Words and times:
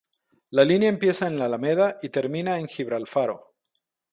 La 0.49 0.65
línea 0.65 0.89
empieza 0.89 1.27
en 1.27 1.37
la 1.37 1.45
Alameda, 1.45 1.99
y 2.01 2.09
termina 2.09 2.57
en 2.59 2.67
Gibralfaro. 2.67 3.53